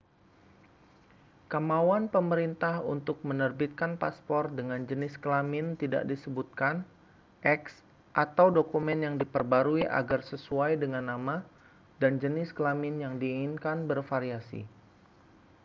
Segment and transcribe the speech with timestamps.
[1.51, 6.75] kemauan pemerintah untuk menerbitkan paspor dengan jenis kelamin tidak disebutkan
[7.59, 7.77] x
[8.23, 11.37] atau dokumen yang diperbarui agar sesuai dengan nama
[12.01, 14.61] dan jenis kelamin yang diinginkan bervariasi